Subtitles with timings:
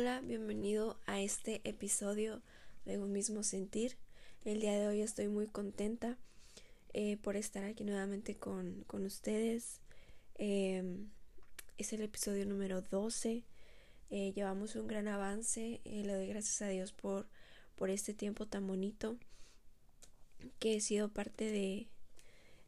[0.00, 2.40] Hola, bienvenido a este episodio
[2.84, 3.96] de Un mismo sentir.
[4.44, 6.16] El día de hoy estoy muy contenta
[6.92, 9.80] eh, por estar aquí nuevamente con, ustedes.
[10.36, 11.08] Em,
[11.78, 13.42] es el episodio número 12.
[14.10, 15.80] Eh, llevamos un gran avance.
[15.84, 17.26] Eh, le doy gracias a Dios por,
[17.74, 19.16] por este tiempo tan bonito
[20.60, 21.88] que he sido parte de,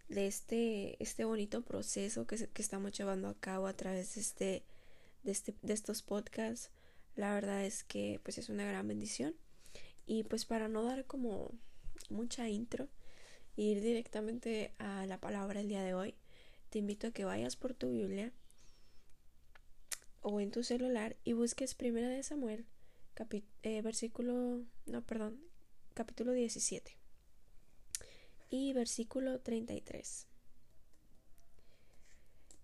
[0.09, 4.65] de este, este bonito proceso que, que estamos llevando a cabo a través de este
[5.23, 6.73] de, este, de estos podcasts.
[7.16, 9.34] La verdad es que pues es una gran bendición.
[10.06, 11.52] Y pues para no dar como
[12.09, 12.88] mucha intro,
[13.56, 16.15] ir directamente a la palabra el día de hoy,
[16.70, 18.32] te invito a que vayas por tu Biblia
[20.23, 22.66] o en tu celular y busques Primera de Samuel,
[23.62, 25.40] eh, versículo, no, perdón,
[25.95, 26.96] capítulo 17
[28.51, 30.27] y versículo 33.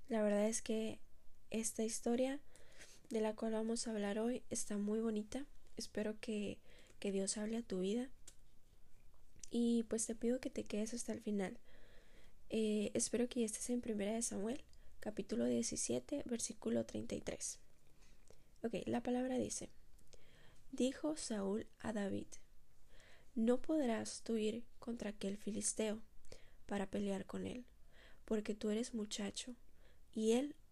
[0.08, 0.98] La verdad es que
[1.50, 2.40] esta historia
[3.10, 5.46] de la cual vamos a hablar hoy está muy bonita.
[5.76, 6.58] Espero que,
[7.00, 8.08] Dios hable a tu vida.
[9.50, 11.56] Y pues te pido que te quedes hasta el final.
[12.50, 14.64] Eh, espero que ya estés en Primera de Samuel,
[14.98, 17.60] capítulo 17, versículo 33.
[18.64, 19.70] Ok, la palabra dice,
[20.72, 22.26] dijo Saúl a David,
[23.36, 26.02] no podrás tú ir contra aquel filisteo
[26.66, 27.66] para pelear con él,
[28.24, 29.54] porque tú eres muchacho,
[30.12, 30.56] y él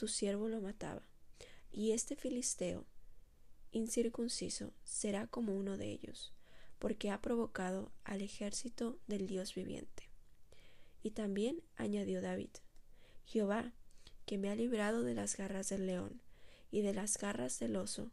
[0.00, 1.02] tu siervo lo mataba.
[1.70, 2.86] Y este filisteo
[3.70, 6.32] incircunciso será como uno de ellos,
[6.78, 10.08] porque ha provocado al ejército del Dios viviente.
[11.02, 12.48] Y también añadió David,
[13.26, 13.74] Jehová,
[14.24, 16.22] que me ha librado de las garras del león
[16.70, 18.10] y de las garras del oso,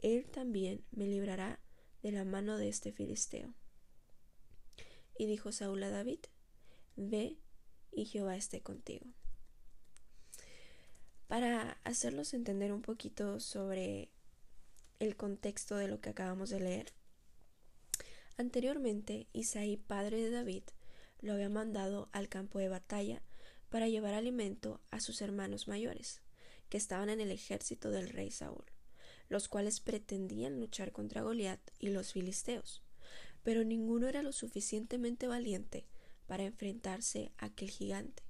[0.00, 1.58] él también me librará
[2.02, 3.54] de la mano de este filisteo.
[5.16, 6.20] Y dijo Saúl a David,
[6.96, 7.38] Ve
[7.92, 9.06] y Jehová esté contigo
[11.34, 14.08] para hacerlos entender un poquito sobre
[15.00, 16.92] el contexto de lo que acabamos de leer.
[18.36, 20.62] Anteriormente, Isaí, padre de David,
[21.22, 23.20] lo había mandado al campo de batalla
[23.68, 26.20] para llevar alimento a sus hermanos mayores,
[26.68, 28.66] que estaban en el ejército del rey Saúl,
[29.28, 32.80] los cuales pretendían luchar contra Goliat y los filisteos,
[33.42, 35.84] pero ninguno era lo suficientemente valiente
[36.28, 38.23] para enfrentarse a aquel gigante.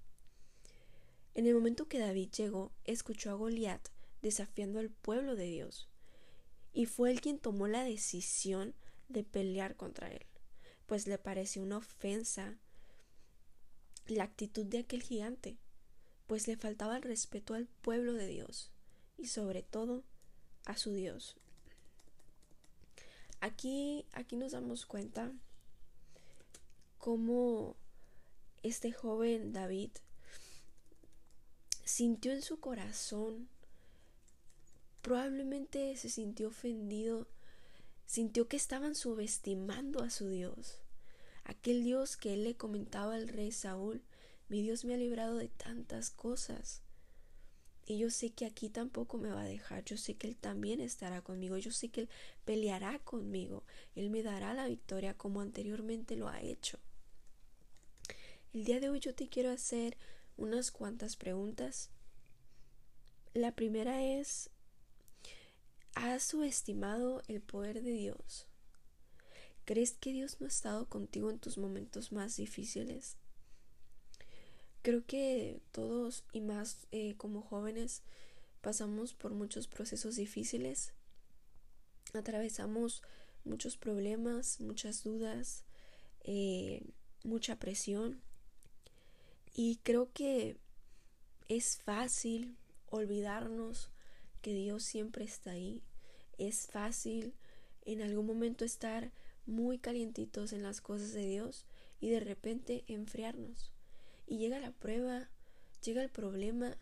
[1.35, 3.89] En el momento que David llegó, escuchó a Goliat
[4.23, 5.89] desafiando al pueblo de Dios,
[6.73, 8.75] y fue él quien tomó la decisión
[9.09, 10.27] de pelear contra él,
[10.87, 12.57] pues le pareció una ofensa
[14.07, 15.59] la actitud de aquel gigante,
[16.27, 18.71] pues le faltaba el respeto al pueblo de Dios
[19.17, 20.05] y sobre todo
[20.65, 21.37] a su Dios.
[23.41, 25.33] Aquí, aquí nos damos cuenta
[26.99, 27.77] cómo
[28.63, 29.91] este joven David
[31.85, 33.49] sintió en su corazón,
[35.03, 37.27] probablemente se sintió ofendido,
[38.07, 40.79] sintió que estaban subestimando a su Dios,
[41.45, 44.03] aquel Dios que él le comentaba al rey Saúl,
[44.49, 46.83] mi Dios me ha librado de tantas cosas.
[47.87, 50.81] Y yo sé que aquí tampoco me va a dejar, yo sé que Él también
[50.81, 52.09] estará conmigo, yo sé que Él
[52.47, 53.63] peleará conmigo,
[53.95, 56.79] Él me dará la victoria como anteriormente lo ha hecho.
[58.55, 59.99] El día de hoy yo te quiero hacer
[60.37, 61.91] unas cuantas preguntas.
[63.33, 64.51] La primera es,
[65.95, 68.47] ¿has subestimado el poder de Dios?
[69.65, 73.17] ¿Crees que Dios no ha estado contigo en tus momentos más difíciles?
[74.83, 78.03] Creo que todos y más eh, como jóvenes
[78.61, 80.93] pasamos por muchos procesos difíciles,
[82.13, 83.03] atravesamos
[83.45, 85.65] muchos problemas, muchas dudas,
[86.23, 86.83] eh,
[87.23, 88.21] mucha presión
[89.55, 90.57] y creo que
[91.49, 92.57] es fácil
[92.91, 93.89] olvidarnos
[94.43, 95.81] que Dios siempre está ahí.
[96.39, 97.35] Es fácil
[97.83, 99.13] en algún momento estar
[99.47, 101.67] muy calientitos en las cosas de Dios
[102.01, 103.71] y de repente enfriarnos.
[104.27, 105.31] Y llega la prueba,
[105.85, 106.77] llega el problema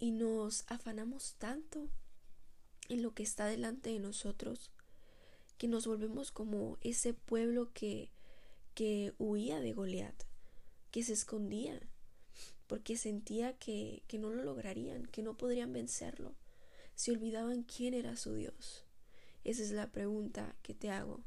[0.00, 1.88] y nos afanamos tanto
[2.88, 4.72] en lo que está delante de nosotros
[5.58, 8.10] que nos volvemos como ese pueblo que,
[8.74, 10.24] que huía de Goliat
[10.92, 11.80] que se escondía
[12.72, 16.34] porque sentía que, que no lo lograrían, que no podrían vencerlo.
[16.94, 18.84] se olvidaban quién era su Dios.
[19.44, 21.20] Esa es la pregunta que te hago.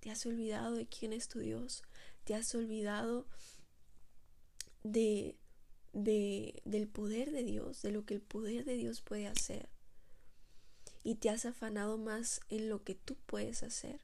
[0.00, 1.84] ¿Te has olvidado de quién es tu Dios?
[2.24, 3.26] ¿Te has olvidado
[4.82, 5.38] de,
[5.94, 9.70] de, del poder de Dios, de lo que el poder de Dios puede hacer?
[11.02, 14.00] Y te has afanado más en lo que tú puedes hacer.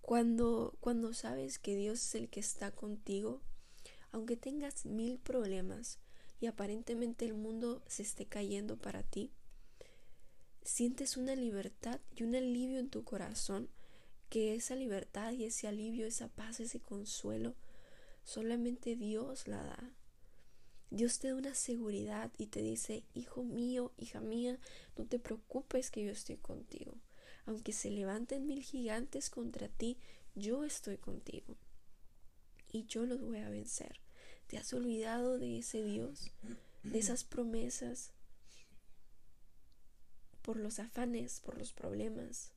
[0.00, 3.42] Cuando, cuando sabes que Dios es el que está contigo,
[4.16, 5.98] aunque tengas mil problemas
[6.40, 9.30] y aparentemente el mundo se esté cayendo para ti,
[10.62, 13.68] sientes una libertad y un alivio en tu corazón,
[14.30, 17.56] que esa libertad y ese alivio, esa paz, ese consuelo,
[18.24, 19.92] solamente Dios la da.
[20.88, 24.58] Dios te da una seguridad y te dice, hijo mío, hija mía,
[24.96, 26.94] no te preocupes que yo estoy contigo.
[27.44, 29.98] Aunque se levanten mil gigantes contra ti,
[30.34, 31.58] yo estoy contigo.
[32.72, 34.05] Y yo los voy a vencer.
[34.46, 36.30] ¿Te has olvidado de ese Dios?
[36.82, 38.12] De esas promesas,
[40.42, 42.52] por los afanes, por los problemas.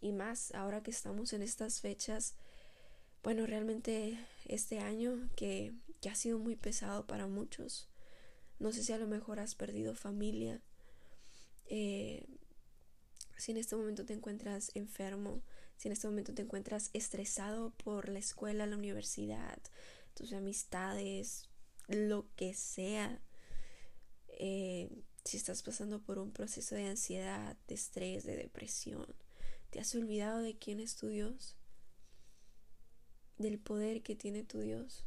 [0.00, 2.34] Y más ahora que estamos en estas fechas,
[3.24, 7.88] bueno, realmente este año que, que ha sido muy pesado para muchos.
[8.60, 10.62] No sé si a lo mejor has perdido familia.
[11.66, 12.24] Eh,
[13.36, 15.42] si en este momento te encuentras enfermo,
[15.76, 19.58] si en este momento te encuentras estresado por la escuela, la universidad,
[20.20, 21.48] tus amistades,
[21.88, 23.22] lo que sea.
[24.28, 24.90] Eh,
[25.24, 29.06] si estás pasando por un proceso de ansiedad, de estrés, de depresión,
[29.70, 31.56] ¿te has olvidado de quién es tu Dios?
[33.38, 35.06] Del poder que tiene tu Dios.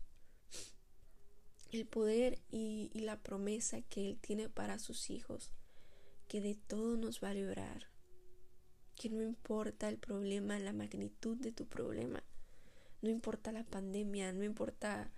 [1.72, 5.52] El poder y, y la promesa que Él tiene para sus hijos,
[6.28, 7.88] que de todo nos va a librar,
[8.96, 12.24] que no importa el problema, la magnitud de tu problema,
[13.04, 15.12] no importa la pandemia, no importa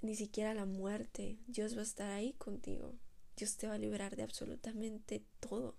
[0.00, 2.94] ni siquiera la muerte, Dios va a estar ahí contigo.
[3.36, 5.76] Dios te va a librar de absolutamente todo.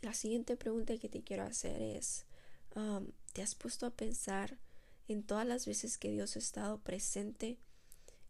[0.00, 2.24] La siguiente pregunta que te quiero hacer es,
[2.74, 4.58] um, ¿te has puesto a pensar
[5.08, 7.58] en todas las veces que Dios ha estado presente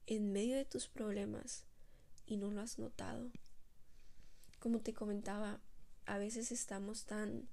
[0.07, 1.65] en medio de tus problemas
[2.27, 3.31] y no lo has notado?
[4.59, 5.61] Como te comentaba,
[6.07, 7.49] a veces estamos tan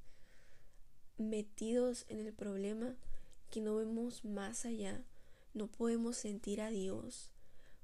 [1.19, 2.95] metidos en el problema
[3.51, 5.03] que no vemos más allá,
[5.53, 7.31] no podemos sentir a Dios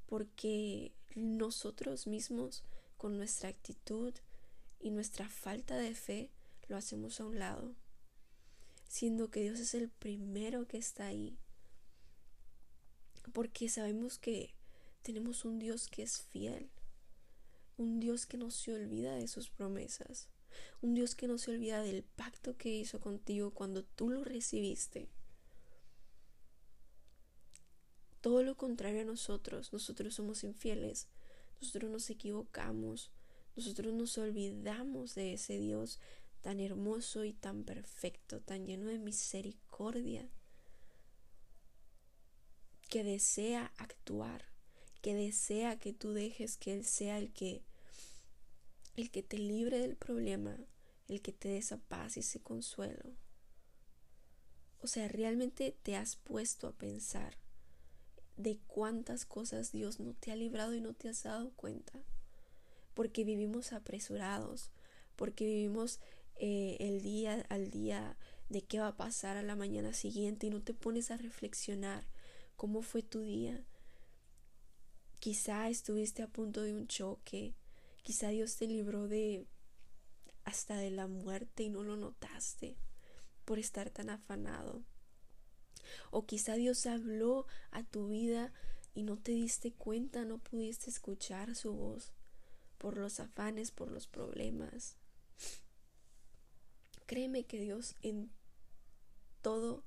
[0.08, 2.64] porque nosotros mismos
[2.98, 4.14] con nuestra actitud
[4.80, 6.30] y nuestra falta de fe
[6.68, 7.76] lo hacemos a un lado,
[8.88, 11.38] siendo que Dios es el primero que está ahí,
[13.34, 14.54] porque sabemos que
[15.02, 16.70] tenemos un Dios que es fiel,
[17.78, 20.28] un Dios que no se olvida de sus promesas,
[20.82, 25.08] un Dios que no se olvida del pacto que hizo contigo cuando tú lo recibiste.
[28.22, 31.08] Todo lo contrario a nosotros, nosotros somos infieles,
[31.62, 33.12] nosotros nos equivocamos,
[33.56, 36.00] nosotros nos olvidamos de ese Dios
[36.42, 40.30] tan hermoso y tan perfecto, tan lleno de misericordia,
[42.90, 44.46] que desea actuar,
[45.02, 47.64] que desea que tú dejes que Él sea el que,
[48.96, 50.58] el que te libre del problema,
[51.08, 53.16] el que te dé esa paz y ese consuelo.
[54.80, 57.38] O sea, realmente te has puesto a pensar
[58.38, 62.04] de cuántas cosas Dios no te ha librado y no te has dado cuenta.
[62.94, 64.72] Porque vivimos apresurados,
[65.16, 66.00] porque vivimos
[66.38, 68.18] eh, el día al día
[68.50, 72.06] de qué va a pasar a la mañana siguiente y no te pones a reflexionar
[72.56, 73.64] cómo fue tu día.
[75.20, 77.56] Quizá estuviste a punto de un choque,
[78.06, 79.48] quizá Dios te libró de
[80.44, 82.78] hasta de la muerte y no lo notaste
[83.46, 84.84] por estar tan afanado.
[86.12, 88.54] O quizá Dios habló a tu vida
[88.94, 92.14] y no te diste cuenta, no pudiste escuchar su voz
[92.78, 94.98] por los afanes, por los problemas.
[97.08, 98.30] Créeme que Dios en
[99.42, 99.84] todo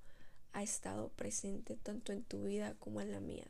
[0.52, 3.48] ha estado presente, tanto en tu vida como en la mía.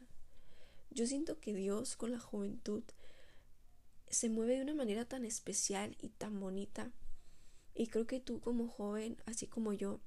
[0.91, 2.83] Yo siento que Dios con la juventud
[4.11, 6.91] se mueve de una manera tan especial y tan bonita.
[7.75, 10.01] Y creo que tú como joven, así como yo,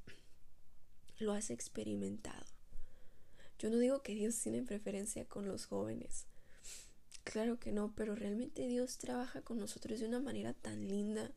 [1.19, 2.45] lo has experimentado.
[3.59, 6.25] Yo no digo que Dios tiene preferencia con los jóvenes.
[7.23, 11.31] Claro que no, pero realmente Dios trabaja con nosotros de una manera tan linda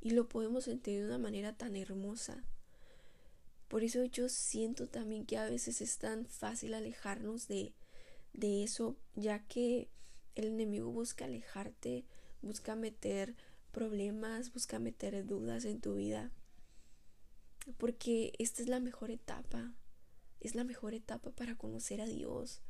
[0.00, 2.42] y lo podemos sentir de una manera tan hermosa.
[3.68, 7.74] Por eso yo siento también que a veces es tan fácil alejarnos de,
[8.32, 9.90] de eso, ya que
[10.40, 12.04] el enemigo busca alejarte,
[12.42, 13.34] busca meter
[13.72, 16.32] problemas, busca meter dudas en tu vida
[17.76, 19.72] porque esta es la mejor etapa,
[20.40, 22.62] es la mejor etapa para conocer a Dios,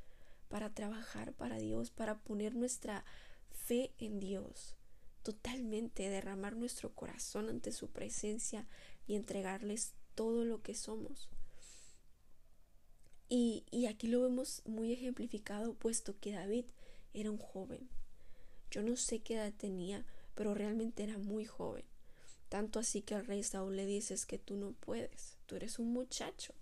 [0.48, 3.04] para trabajar para Dios, para poner nuestra
[3.50, 4.74] fe en Dios.
[5.24, 8.66] totalmente, derramar nuestro corazón ante su presencia
[9.06, 11.28] y entregarles todo lo que somos.
[13.28, 16.64] Y, y, aquí lo vemos muy ejemplificado, puesto que David
[17.20, 17.88] era un joven.
[18.70, 21.84] Yo no sé qué edad tenía, pero realmente era muy joven.
[22.48, 25.92] Tanto así que al rey Saúl le dices que tú no puedes, tú eres un
[25.92, 26.54] muchacho.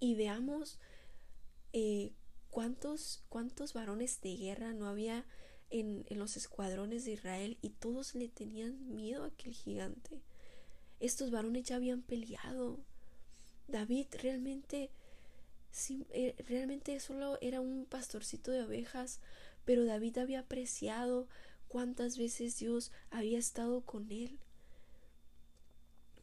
[0.00, 0.78] Y veamos
[1.72, 2.12] eh,
[2.50, 5.26] cuántos, cuántos varones de guerra no había
[5.70, 10.22] en, en los escuadrones de Israel y todos le tenían miedo a aquel gigante.
[11.00, 12.80] Estos varones ya habían peleado.
[13.66, 14.90] David realmente,
[16.10, 19.20] eh, realmente solo era un pastorcito de ovejas,
[19.64, 21.28] pero David había apreciado
[21.68, 24.38] cuántas veces Dios había estado con él.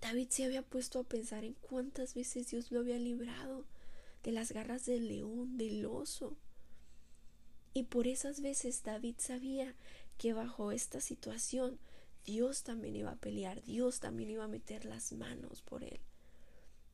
[0.02, 3.66] David se había puesto a pensar en cuántas veces Dios lo había librado
[4.24, 6.36] de las garras del león, del oso.
[7.74, 9.76] Y por esas veces David sabía
[10.18, 11.80] que bajo esta situación
[12.26, 16.00] Dios también iba a pelear, Dios también iba a meter las manos por él.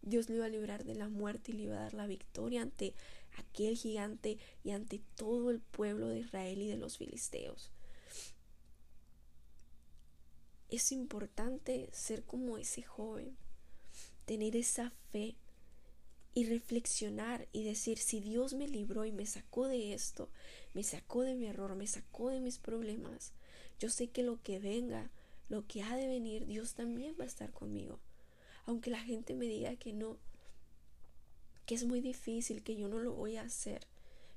[0.01, 2.62] Dios lo iba a librar de la muerte y le iba a dar la victoria
[2.62, 2.96] ante
[3.38, 7.72] aquel gigante y ante todo el pueblo de Israel y de los filisteos.
[10.70, 13.38] Es importante ser como ese joven,
[14.25, 15.36] tener esa fe
[16.34, 20.29] y reflexionar y decir, si Dios me libró y me sacó de esto,
[20.74, 23.34] me sacó de mi error, me sacó de mis problemas,
[23.79, 25.12] yo sé que lo que venga,
[25.50, 28.00] lo que ha de venir, Dios también va a estar conmigo.
[28.65, 30.18] Aunque la gente me diga que no,
[31.65, 33.88] que es muy difícil, que yo no lo voy a hacer,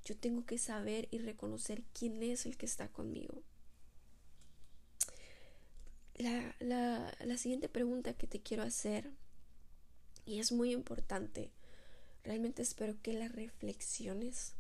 [0.05, 3.43] yo tengo que saber y reconocer quién es el que está conmigo.
[6.17, 9.11] La, la, la siguiente pregunta que te quiero hacer,
[10.27, 11.51] y es muy importante,
[12.23, 14.55] realmente espero que la reflexiones,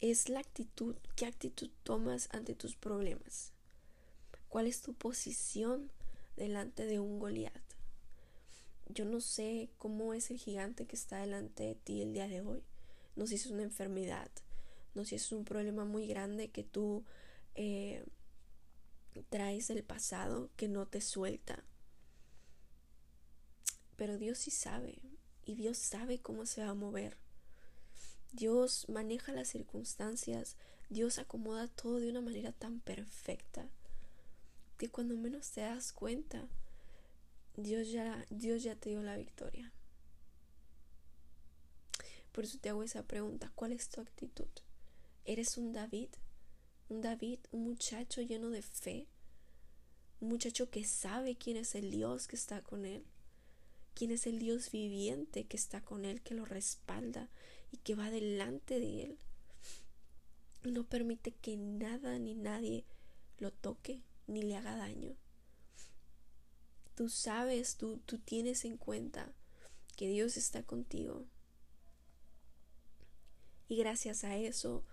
[0.00, 3.52] es la actitud, qué actitud tomas ante tus problemas.
[4.48, 5.90] ¿Cuál es tu posición
[6.36, 7.71] delante de un Goliat?
[8.92, 12.42] Yo no sé cómo es el gigante que está delante de ti el día de
[12.42, 12.62] hoy.
[13.16, 14.30] No sé si es una enfermedad,
[14.94, 17.04] no sé si es un problema muy grande que tú
[17.54, 18.04] eh,
[19.30, 21.64] traes del pasado que no te suelta.
[23.96, 24.98] Pero Dios sí sabe
[25.44, 27.16] y Dios sabe cómo se va a mover.
[28.32, 30.56] Dios maneja las circunstancias,
[30.88, 33.68] Dios acomoda todo de una manera tan perfecta
[34.78, 36.48] que cuando menos te das cuenta,
[37.56, 39.72] Dios ya, Dios ya te dio la victoria.
[42.32, 44.48] Por eso te hago esa pregunta, ¿cuál es tu actitud?
[45.24, 46.08] ¿Eres un David?
[46.88, 49.06] Un David, un muchacho lleno de fe,
[50.20, 53.04] un muchacho que sabe quién es el Dios que está con él
[53.94, 57.28] quién es el Dios viviente que está con él, que lo respalda
[57.70, 59.18] y que va delante de él.
[60.64, 62.84] No permite que nada ni nadie
[63.38, 65.14] lo toque ni le haga daño.
[66.94, 69.32] Tú sabes, tú, tú tienes en cuenta
[69.96, 71.24] que Dios está contigo.
[73.68, 74.84] Y gracias a eso,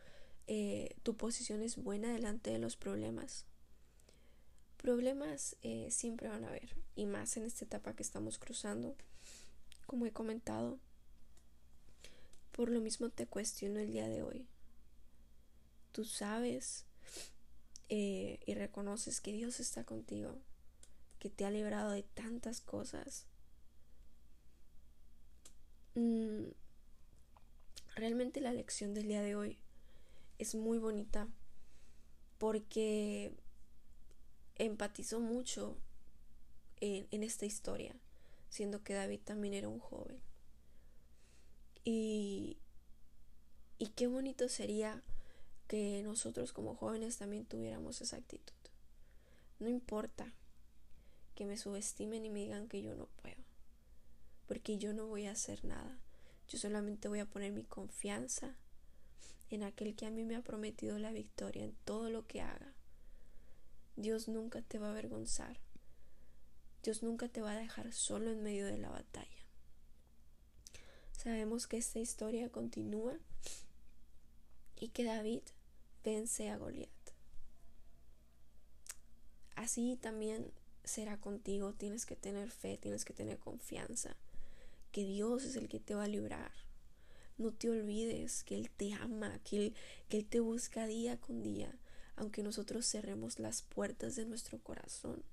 [0.47, 3.45] eh, tu posición es buena delante de los problemas.
[4.77, 8.95] Problemas eh, siempre van a haber, y más en esta etapa que estamos cruzando,
[9.85, 10.79] como he comentado.
[12.53, 14.47] Por lo mismo te cuestiono el día de hoy.
[15.91, 16.85] Tú sabes
[17.89, 20.37] eh, y reconoces que Dios está contigo,
[21.19, 23.27] que te ha librado de tantas cosas.
[25.95, 26.51] Mm,
[27.95, 29.57] realmente la lección del día de hoy
[30.37, 31.27] es muy bonita
[32.37, 33.33] porque
[34.55, 35.77] empatizó mucho
[36.81, 37.93] en, esta historia,
[38.49, 40.21] siendo que David también era un joven.
[41.83, 42.57] Y,
[43.77, 45.03] y qué bonito sería
[45.67, 48.55] que nosotros como jóvenes también tuviéramos esa actitud.
[49.59, 50.33] No importa
[51.39, 53.41] que me subestimen y me digan que yo no puedo,
[54.45, 55.97] porque yo no voy a hacer nada.
[56.49, 58.57] Yo solamente voy a poner mi confianza
[59.49, 62.73] en aquel que a mí me ha prometido la victoria en todo lo que haga.
[63.95, 65.61] Dios nunca te va a avergonzar.
[66.83, 69.45] Dios nunca te va a dejar solo en medio de la batalla.
[71.13, 73.17] Sabemos que esta historia continúa
[74.75, 75.43] y que David
[76.03, 76.89] vence a Goliat.
[79.55, 80.51] Así también
[80.83, 81.73] será contigo.
[81.73, 84.15] Tienes que tener fe, tienes que tener confianza,
[84.91, 86.51] que Dios es el que te va a librar.
[87.37, 89.75] No te olvides que Él te ama, que Él,
[90.09, 91.77] que Él te busca día con día
[92.19, 95.23] aunque nosotros cerremos las puertas de nuestro corazón.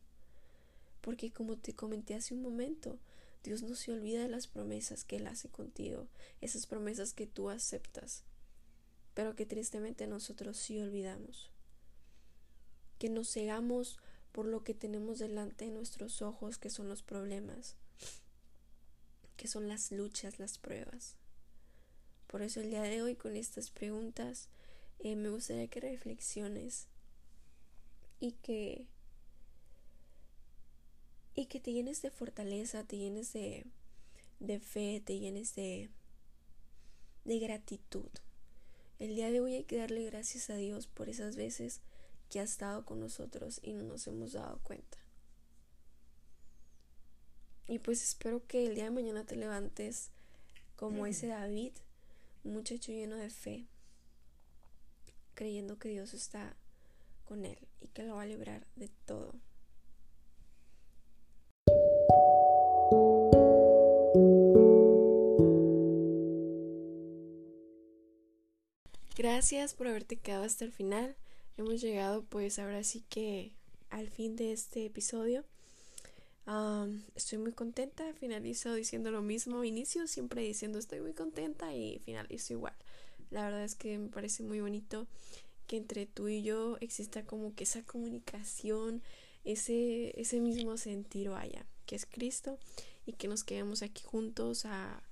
[1.00, 3.00] Porque como te comenté hace un momento,
[3.42, 6.06] Dios no se olvida de las promesas que Él hace contigo,
[6.40, 8.22] esas promesas que tú aceptas,
[9.14, 11.50] pero que tristemente nosotros sí olvidamos.
[13.00, 13.98] que nos cegamos
[14.36, 17.74] por lo que tenemos delante de nuestros ojos, que son los problemas,
[19.38, 21.16] que son las luchas, las pruebas.
[22.26, 24.50] Por eso el día de hoy con estas preguntas
[24.98, 26.86] eh, me gustaría que reflexiones
[28.20, 28.84] y que
[31.34, 33.64] y que te llenes de fortaleza, te llenes de,
[34.38, 35.88] de fe, te llenes de,
[37.24, 38.10] de gratitud.
[38.98, 41.80] El día de hoy hay que darle gracias a Dios por esas veces
[42.30, 44.98] que ha estado con nosotros y no nos hemos dado cuenta.
[47.68, 50.10] Y pues espero que el día de mañana te levantes
[50.76, 51.72] como ese David,
[52.44, 53.66] un muchacho lleno de fe,
[55.34, 56.54] creyendo que Dios está
[57.24, 59.34] con él y que lo va a librar de todo.
[69.16, 71.16] Gracias por haberte quedado hasta el final.
[71.58, 73.50] Hemos llegado pues ahora sí que
[73.88, 75.42] al fin de este episodio.
[77.14, 82.52] estoy muy contenta, finalizo diciendo lo mismo, inicio siempre diciendo estoy muy contenta y finalizo
[82.52, 82.74] igual.
[83.30, 85.06] La verdad es que me parece muy bonito
[85.66, 89.02] que entre tú y yo exista como que esa comunicación,
[89.44, 92.58] ese, ese mismo sentir vaya, que es Cristo
[93.06, 95.02] y que nos quedemos aquí juntos a,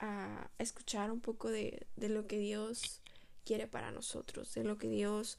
[0.00, 3.00] a escuchar un poco de, de lo que Dios
[3.46, 5.38] quiere para nosotros, de lo que Dios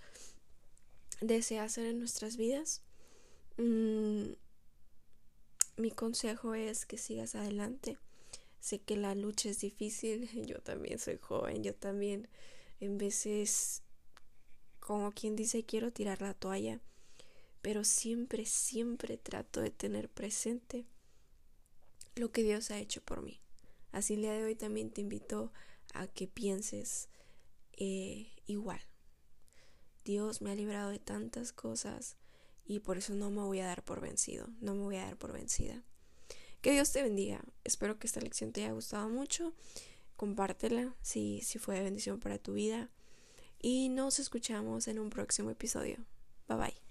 [1.21, 2.81] desea hacer en nuestras vidas.
[3.57, 4.33] Mm,
[5.77, 7.97] mi consejo es que sigas adelante.
[8.59, 12.27] Sé que la lucha es difícil, yo también soy joven, yo también
[12.79, 13.83] en veces
[14.79, 16.81] como quien dice quiero tirar la toalla,
[17.61, 20.85] pero siempre, siempre trato de tener presente
[22.15, 23.39] lo que Dios ha hecho por mí.
[23.91, 25.53] Así el día de hoy también te invito
[25.93, 27.07] a que pienses
[27.73, 28.81] eh, igual.
[30.09, 32.17] Dios me ha librado de tantas cosas
[32.65, 35.17] y por eso no me voy a dar por vencido, no me voy a dar
[35.17, 35.83] por vencida.
[36.61, 37.43] Que Dios te bendiga.
[37.63, 39.53] Espero que esta lección te haya gustado mucho.
[40.15, 42.89] Compártela si, si fue de bendición para tu vida
[43.61, 46.03] y nos escuchamos en un próximo episodio.
[46.47, 46.88] Bye bye.